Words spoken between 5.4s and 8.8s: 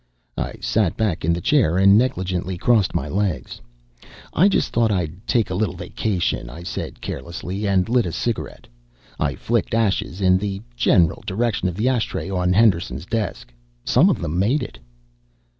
a little vacation," I said carelessly, and lit a cigarette.